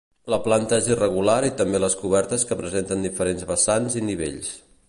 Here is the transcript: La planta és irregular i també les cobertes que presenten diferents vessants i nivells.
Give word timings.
La 0.33 0.37
planta 0.45 0.79
és 0.83 0.87
irregular 0.93 1.35
i 1.51 1.51
també 1.59 1.83
les 1.85 1.97
cobertes 2.01 2.49
que 2.53 2.59
presenten 2.65 3.07
diferents 3.09 3.49
vessants 3.55 4.01
i 4.03 4.07
nivells. 4.13 4.55